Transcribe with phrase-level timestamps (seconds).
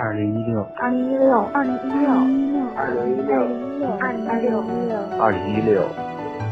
[0.00, 2.06] 二零一六，二零一六，二零一六，
[2.76, 3.34] 二零一六，
[3.98, 5.82] 二零一六，二零一六。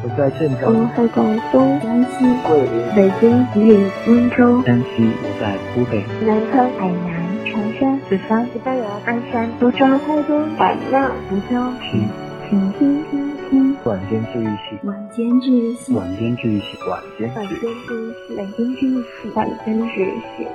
[0.02, 11.54] 我在镇长，我在广东、江西、桂林、北京、吉林、温州、山西，我在湖北、南昌、海南、长沙、四川、西班牙、鞍山、苏州、台州、海南、福州。
[11.80, 12.08] 听
[12.50, 17.30] 请听听听晚间治愈系，晚间治愈系，晚间治愈系，晚间。
[17.32, 20.48] 治愈系，晚间治愈系，晚间治愈系。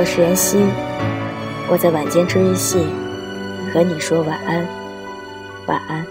[0.00, 0.56] 我是妍希，
[1.70, 2.78] 我在晚间治愈系
[3.70, 4.66] 和你说晚安，
[5.66, 6.06] 晚安。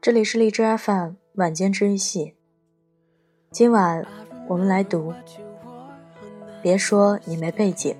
[0.00, 2.39] 这里是荔枝 FM 晚间治愈系。
[3.52, 4.06] 今晚
[4.46, 5.12] 我们来读。
[6.62, 7.96] 别说你没背景，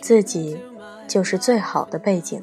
[0.00, 0.60] 自己
[1.06, 2.42] 就是最好的背景。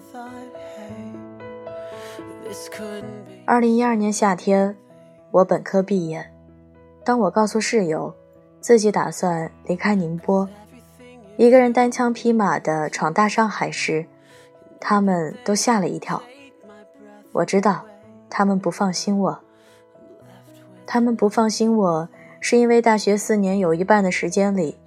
[3.46, 4.78] 二零一二年夏天，
[5.32, 6.32] 我本科毕业。
[7.04, 8.16] 当我告诉室友
[8.62, 10.48] 自己打算离开宁波，
[11.36, 14.06] 一个人单枪匹马的闯大上海时，
[14.80, 16.24] 他们都吓了一跳。
[17.34, 17.84] 我知道，
[18.30, 19.43] 他们不放心我。
[20.94, 22.08] 他们不放心我，
[22.40, 24.78] 是因为大学四年有一半的时间里，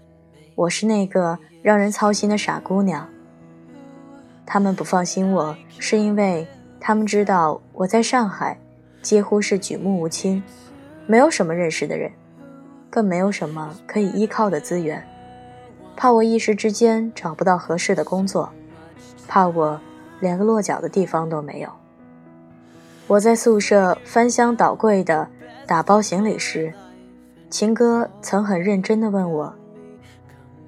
[0.55, 3.09] 我是那个让人操心的傻姑娘。
[4.47, 6.47] 他们不放心我，是因为
[6.79, 8.57] 他们知道我在上海
[9.03, 10.41] 几乎是举目无亲，
[11.09, 12.13] 没有什么认识的人，
[12.89, 15.05] 更没有什么可以依靠的资源，
[15.97, 18.49] 怕我一时之间找不到合适的工作，
[19.27, 19.81] 怕我
[20.21, 21.69] 连个落脚的地方都没有。
[23.09, 25.29] 我在宿舍翻箱倒柜的
[25.67, 26.73] 打包行李时，
[27.51, 29.53] 秦哥曾很认真地问我：“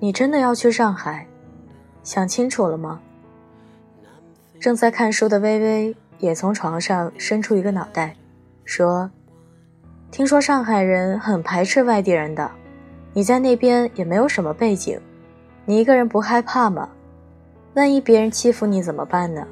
[0.00, 1.24] 你真的要去上海？
[2.02, 3.00] 想清楚了吗？”
[4.58, 8.16] 正在看书的微微也从床上伸出一个脑袋，
[8.64, 9.08] 说
[10.10, 12.50] ：“听说上海人很排斥外地人的，
[13.12, 15.00] 你在那边也没有什么背景，
[15.64, 16.88] 你一个人不害怕吗？
[17.74, 19.46] 万一别人欺负你怎么办呢？”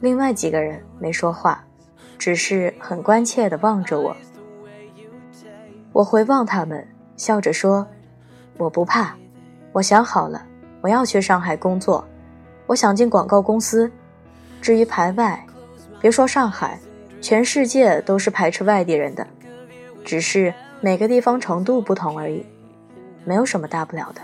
[0.00, 1.64] 另外几个人没说话，
[2.20, 4.14] 只是很关切地望着我。
[5.90, 6.86] 我回望他们，
[7.16, 7.86] 笑着说
[8.58, 9.16] ：“我不怕，
[9.72, 10.44] 我想好了，
[10.82, 12.06] 我要去上海工作，
[12.66, 13.90] 我想进广告公司。
[14.60, 15.42] 至于排外，
[15.98, 16.78] 别说上海，
[17.22, 19.26] 全世界都是排斥外地人的，
[20.04, 20.52] 只是
[20.82, 22.44] 每个地方程度不同而已，
[23.24, 24.20] 没有什么大不了的。”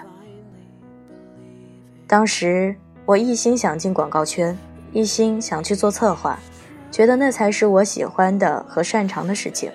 [2.06, 2.76] 当时
[3.06, 4.54] 我一心想进广告圈，
[4.92, 6.38] 一心想去做策划，
[6.96, 9.70] 觉得那才是我喜欢的和擅长的事情。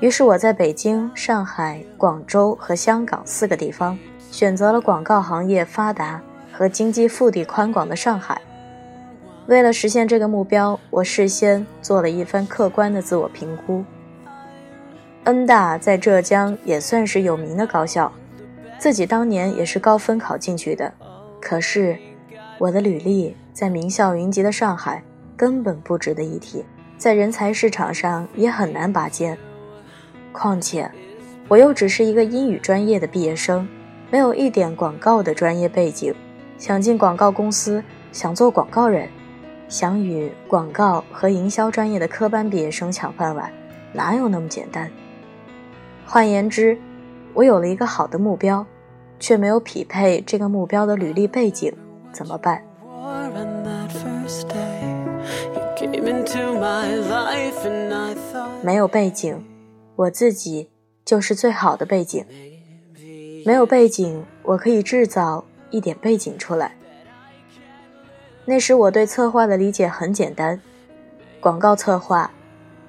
[0.00, 3.98] 于是我在北京、上海、广州和香港四个地方
[4.30, 6.20] 选择了广告行业发达
[6.52, 8.38] 和经济腹地宽广的上海。
[9.46, 13.82] 为了实现这个目标，我事先做了一番客观的自我评估。
[15.24, 18.12] 恩大在浙江也算是有名的高校，
[18.78, 20.92] 自己当年也是高分考进去的。
[21.40, 21.96] 可是
[22.58, 25.02] 我的履历在名校云集的上海
[25.40, 26.62] 根本不值得一提，
[26.98, 29.38] 在人才市场上也很难拔尖。
[30.32, 30.90] 况且，
[31.48, 33.66] 我又只是一个英语专业的毕业生，
[34.10, 36.14] 没有一点广告的专业背景。
[36.58, 39.08] 想进广告公司，想做广告人，
[39.66, 43.50] 想与广告和营销专业的科班毕业生抢饭碗，
[43.94, 44.90] 哪有那么简单？
[46.04, 46.76] 换言之，
[47.32, 48.66] 我有了一个好的目标，
[49.18, 51.72] 却没有匹配这个目标的履历背景，
[52.12, 52.62] 怎么办？
[58.62, 59.44] 没有背景。
[59.96, 60.70] 我自己
[61.04, 62.24] 就是最好的背景，
[63.44, 66.76] 没有背景，我可以制造一点背景出来。
[68.44, 70.60] 那时我对策划的理解很简单，
[71.40, 72.30] 广告策划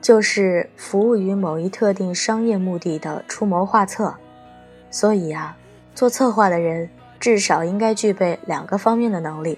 [0.02, 4.16] 就是服务于某一特定商业目的的出谋划策。
[4.90, 5.58] 所以啊，
[5.94, 6.90] 做策划的人
[7.20, 9.58] 至少应该具备两个方面的能力：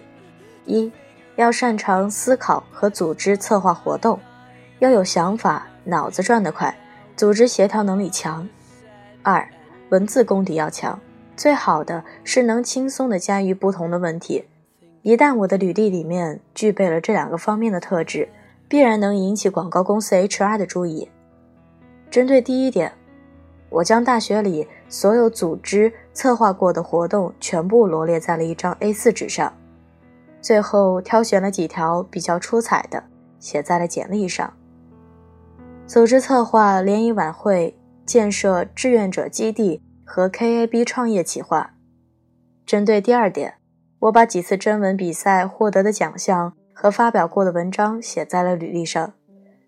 [0.66, 0.92] 一
[1.36, 4.20] 要擅长思考和组织策划活动，
[4.80, 6.76] 要有想法，脑子转得快。
[7.16, 8.48] 组织协调能力强，
[9.22, 9.48] 二
[9.90, 11.00] 文字功底要强，
[11.36, 14.46] 最好的是能轻松的驾驭不同的问题。
[15.04, 18.28] 一旦我的履历里面具备了这两个方面的特质，
[18.68, 21.10] 必然能引起广告公司 HR 的注意。
[22.10, 22.92] 针对第一点，
[23.70, 29.54] 我将大学里所有组织策划过的活动全部罗列在了一张 A4 纸上，
[30.44, 33.06] 最后挑选了几条比较出彩的，
[33.40, 34.54] 写在了简历上。
[35.88, 41.76] 组织策划联谊晚会、建设志愿者基地和 KAB 创业企划。
[42.66, 43.56] 针对第二点，
[44.00, 49.14] 我把几次征文比赛获得的奖项和发表过的文章写在了履历上，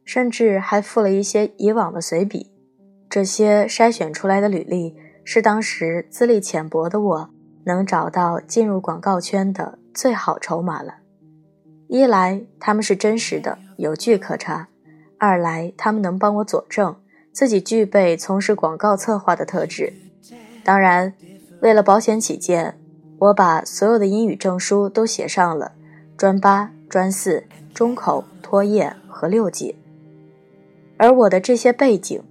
[0.03, 2.51] 甚至还附了一些以往的随笔。
[3.09, 7.29] 这些筛选出来的履历，是当时资历浅薄的我
[7.65, 10.95] 能找到进入广告圈的最好筹码了。
[11.87, 14.67] 一来他们是真实的，有据可查；
[15.19, 16.95] 二来他们能帮我佐证
[17.31, 19.93] 自己具备从事广告策划的特质。
[20.63, 21.13] 当然，
[21.61, 22.79] 为了保险起见，
[23.19, 25.73] 我把所有的英语证书都写上了
[26.17, 29.75] 专八、专四、中口、托业和六级。
[30.97, 32.23] 而我的这些背景，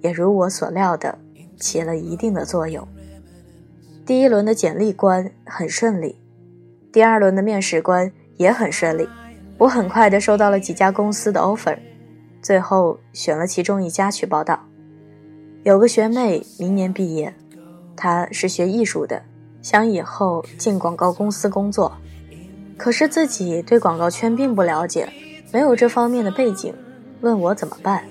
[0.00, 1.18] 也如我所料的
[1.58, 2.86] 起了一定的作用。
[4.06, 6.16] 第一轮的简历关很顺利，
[6.92, 8.10] 第二轮的面试关。
[8.36, 9.08] 也很顺利，
[9.56, 11.78] 我很快的收到了几家公司的 offer，
[12.42, 14.60] 最后选了其中一家去报道。
[15.62, 17.32] 有个学妹明年毕业，
[17.96, 19.22] 她是学艺术的，
[19.62, 21.96] 想以后进广告公司工作，
[22.76, 25.08] 可是自己对广告圈并不了解，
[25.50, 26.74] 没有这方面的背景，
[27.22, 28.04] 问我怎么办。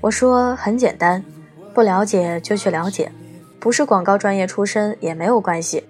[0.00, 1.22] 我说很简单，
[1.74, 3.12] 不了解就去了解，
[3.64, 5.84] 不是广告专业出身也没有关系，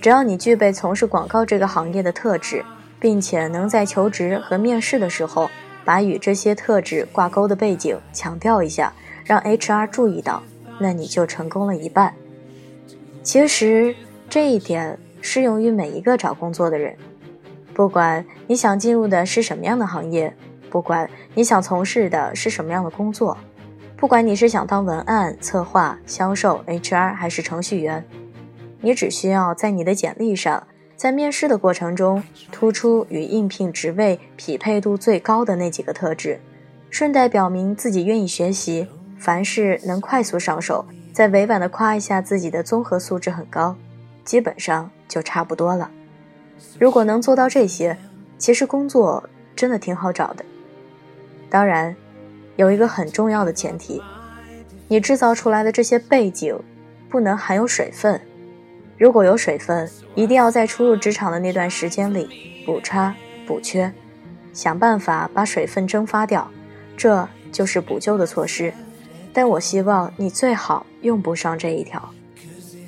[0.00, 2.64] 只要你具备从事广告这个行业的特质。
[2.98, 5.50] 并且能在求职和面试的时候，
[5.84, 8.92] 把与这些特质挂钩的背景强调一下，
[9.24, 10.42] 让 HR 注意到，
[10.78, 12.14] 那你就成功了一半。
[13.22, 13.94] 其实
[14.30, 16.96] 这一点适用于每一个找工作的人，
[17.74, 20.34] 不管你想进入的是什么样的行业，
[20.70, 23.36] 不管你想从事的是什么样的工作，
[23.96, 28.04] 不管你是想当文案、策划、销售、HR 还是程序员，
[28.82, 30.66] 你只需要在你的简历上。
[30.96, 32.22] 在面试的过程中，
[32.52, 36.40] 突出与应聘职位匹配度最高的那几个特质，
[36.90, 38.86] 顺带表明自己愿意学习，
[39.18, 43.76] 凡事能快速上手，再委婉的夸一下自己的综合素质很高，
[44.24, 45.90] 基本上就差不多了。
[46.78, 47.96] 如果能做到这些，
[48.38, 50.44] 其实工作真的挺好找的。
[51.50, 51.94] 当然，
[52.56, 54.02] 有一个很重要的前提，
[54.88, 56.58] 你制造出来的这些背景
[57.08, 58.20] 不能含有水分。
[58.98, 63.14] 如果有水分，一定要在初入职场的那段时间里补差
[63.46, 63.92] 补缺，
[64.52, 66.50] 想办法把水分蒸发掉，
[66.96, 68.72] 这就是补救的措施。
[69.34, 72.10] 但我希望你最好用不上这一条，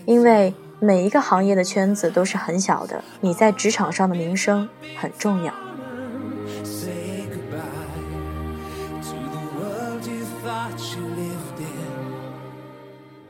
[0.06, 4.66] 因为每一个行业的圈子都是很小的，你在职场上的名声
[4.96, 5.52] 很重要。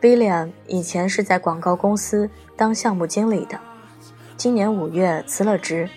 [0.00, 3.58] William 以前是在广告公司当项目经理的，
[4.36, 5.90] 今年五月辞了职，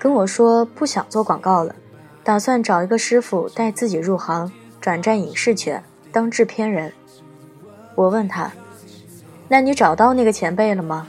[0.00, 1.76] 跟我说不想做广告了，
[2.24, 4.50] 打算找一个师傅带自己入行，
[4.80, 6.92] 转战影视圈当制片人。
[7.94, 8.50] 我问他
[9.46, 11.06] ：“那你找到那个前辈了吗？”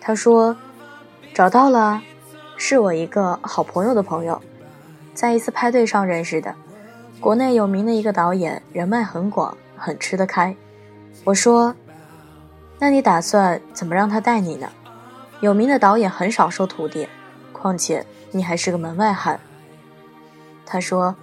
[0.00, 0.56] 他说
[1.34, 2.02] ：“找到了，
[2.56, 4.40] 是我一个好朋友的朋友，
[5.12, 6.54] 在一次派对上认识的，
[7.20, 10.56] 国内有名的一个导演，人脉很广，很吃得开。”
[11.24, 11.74] 我说
[12.78, 14.68] ：“那你打算怎么让他带你呢？
[15.40, 17.08] 有名的导演很少收徒弟，
[17.52, 19.38] 况且你还是个门外汉。”
[20.64, 21.14] 他说：“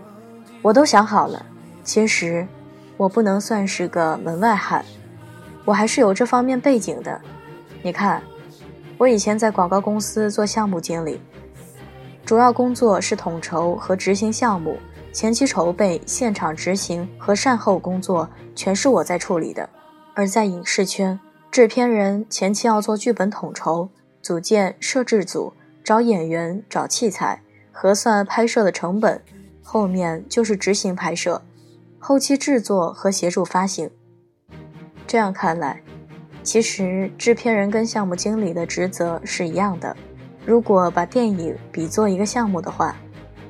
[0.62, 1.46] 我都想好了，
[1.84, 2.48] 其实
[2.98, 4.84] 我不能算是个门外汉，
[5.66, 7.20] 我还是有这方面背景的。
[7.82, 8.22] 你看，
[8.98, 11.22] 我以前在广告公司做项目经理，
[12.26, 14.78] 主要工作是统筹和执行项目，
[15.16, 19.70] 前期筹备、现场执行和善后工作全是我在处理的。”
[20.14, 21.18] 而在影视圈，
[21.50, 23.88] 制片人前期要做剧本统筹、
[24.22, 27.42] 组建摄制组、找演员、找器材、
[27.72, 29.22] 核算拍摄的成本，
[29.64, 31.42] 后面就是执行拍摄、
[31.98, 33.90] 后期制作和协助发行。
[35.08, 35.82] 这样看来，
[36.44, 39.96] 其实制片人跟项目经理的职责是一样的。
[40.46, 42.98] 如果把电影比作一个项目的话，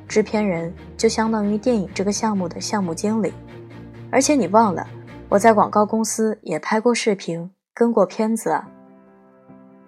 [0.07, 3.33] 制片人就相当于电影这个项目的项目经理。
[4.11, 4.87] 而且你忘了。
[5.27, 8.69] 我在广告公司也拍过视频，跟过片子啊。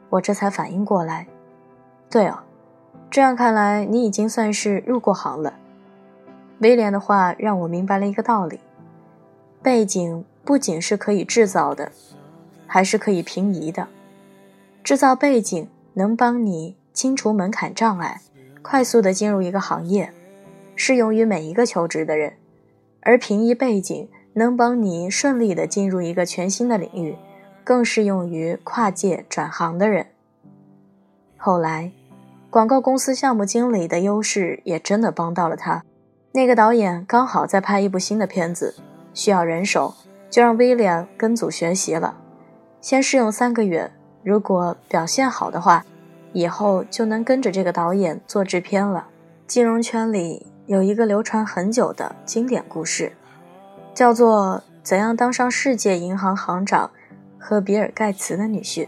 [0.09, 1.27] 我这才反应过来，
[2.09, 2.39] 对哦，
[3.11, 5.53] 这样看来你已经算是入过行了。
[6.59, 8.59] 威廉的话让我明白了一个道理：
[9.61, 11.91] 背景不仅是可以制造的，
[12.65, 13.87] 还是可以平移的。
[14.83, 18.21] 制造背景能帮你清除门槛障碍，
[18.69, 20.11] 快速的进入一个行业，
[20.75, 22.33] 适用于每一个求职的人；
[23.01, 24.09] 而平移背景。
[24.33, 27.15] 能帮你顺利的进入一个全新的领域，
[27.63, 30.05] 更适用于跨界转行的人。
[31.37, 31.91] 后来，
[32.51, 35.83] 广告公司项目经理的优势也真的帮到了他。
[36.33, 38.75] 那个导演刚好在拍一部新的片子，
[39.11, 39.95] 需要人手，
[40.29, 42.15] 就让威廉跟组学习了，
[42.79, 43.89] 先试用三个月，
[44.21, 45.83] 如果表现好的话，
[46.33, 49.07] 以后就能跟着这个导演做制片了。
[49.45, 53.13] 金融圈里有一个流传很久的经典故事，
[53.93, 56.91] 叫做《怎样当上世界银行行长
[57.37, 58.85] 和比尔盖茨的女婿》。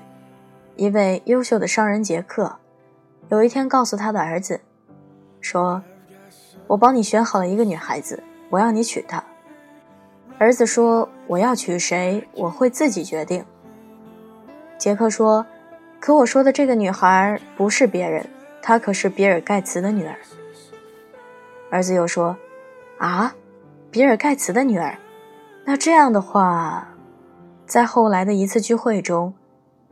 [0.75, 2.57] 一位优秀的商人杰克，
[3.29, 4.61] 有一天告诉他的儿子，
[5.41, 5.81] 说。
[6.67, 9.23] 我帮你选好了一个女孩子，我要你娶她。
[10.37, 13.43] 儿子说：“我要娶谁，我会自己决定。”
[14.77, 15.47] 杰克说
[15.99, 18.25] ：“可我说的这个女孩不是别人，
[18.61, 20.15] 她可是比尔盖茨的女儿。”
[21.69, 22.37] 儿子又说
[22.97, 23.35] ：“啊，
[23.91, 24.97] 比尔盖茨的女儿？
[25.65, 26.89] 那这样的话，
[27.65, 29.33] 在后来的一次聚会中，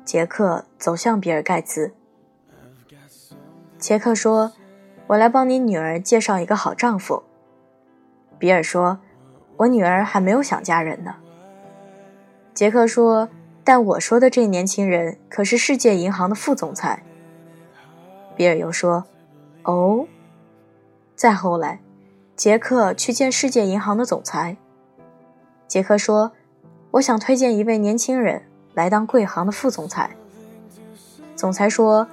[0.04, 1.94] 杰克走向比尔盖茨。
[3.78, 4.54] 杰克说。”
[5.08, 7.24] 我来帮你女儿介绍一个好丈夫。
[8.38, 9.00] 比尔说
[9.56, 11.16] ：“我女儿还没有想嫁人呢。”
[12.54, 13.30] 杰克说
[13.68, 17.04] ：“但我说的这年轻人可是世界银行的副总裁。”
[18.38, 19.04] 比尔又说
[19.64, 20.08] ：“哦。”
[21.18, 21.82] 再后来，
[22.38, 24.56] 杰克去见世界银行的总裁。
[25.68, 26.32] 杰克说
[26.92, 28.44] ：“我想推荐一位年轻人
[28.74, 30.12] 来当贵行的副总裁。”
[31.36, 32.08] 总裁说：“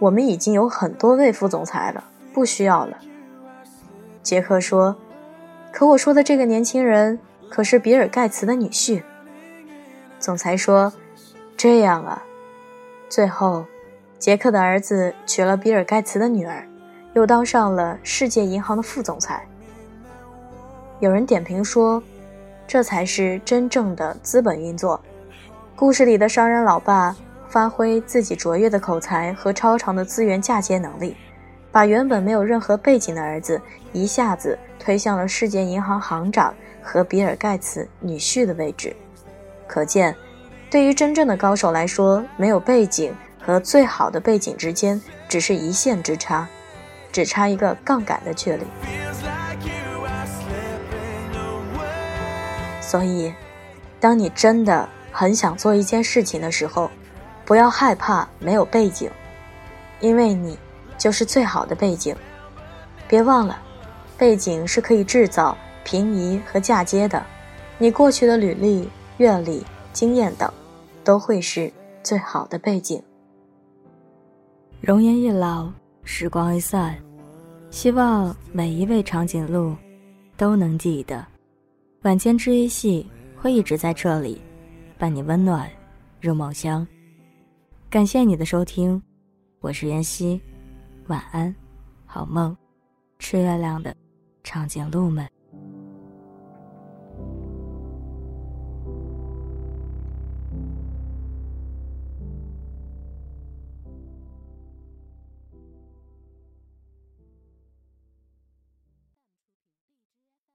[0.00, 2.02] 我们已经有很多位副总裁了。”
[2.32, 2.96] 不需要了，
[4.22, 4.96] 杰克说。
[5.70, 7.18] 可我说的这个年轻人
[7.50, 9.02] 可是比尔盖茨的女婿。
[10.18, 10.92] 总裁说
[11.56, 12.22] ：“这样啊。”
[13.08, 13.64] 最后，
[14.18, 16.66] 杰克的儿子娶了比尔盖茨的女儿，
[17.14, 19.46] 又当上了世界银行的副总裁。
[21.00, 22.02] 有人点评说
[22.66, 25.00] ：“这才是真正的资本运作。”
[25.76, 27.16] 故事里的商人老爸
[27.48, 31.16] 发挥自己卓越的口才和超长的资源嫁接能力。
[31.70, 33.60] 把原本没有任何背景的儿子
[33.92, 38.96] 一下子推向了世界银行行长和比尔盖茨女婿的位置，
[39.68, 40.16] 可见，
[40.68, 46.48] 对于真正的高手来说，没有背景和最好的背景之间只是一线之差，
[47.12, 48.64] 只差一个杠杆的距离。
[52.80, 53.32] 所以，
[54.00, 56.90] 当你真的很想做一件事情的时候，
[57.44, 59.10] 不要害怕没有背景，
[60.00, 60.58] 因为你。
[60.98, 62.12] 就是最好的背景，
[63.06, 63.56] 别忘了，
[64.16, 67.24] 背景是可以制造、平移和嫁接的。
[67.78, 70.48] 你过去的履历、阅历、经验等，
[71.02, 71.72] 都会是
[72.04, 73.02] 最好的背景。
[74.80, 75.68] 容颜一老，
[76.04, 76.96] 时光一散，
[77.68, 79.74] 希望每一位长颈鹿
[80.36, 81.26] 都能记得，
[82.02, 83.04] 晚间治愈系
[83.36, 84.40] 会一直在这里，
[84.96, 85.68] 伴你温暖
[86.20, 86.86] 入梦乡。
[87.90, 89.02] 感谢你的收听，
[89.60, 90.40] 我是妍希。
[91.08, 91.52] 晚安，
[92.06, 92.56] 好梦，
[93.18, 93.92] 吃月亮的
[94.44, 95.28] 长颈鹿们。